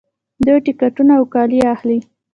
[0.45, 1.97] دوی ټکټونه او کالي اخلي.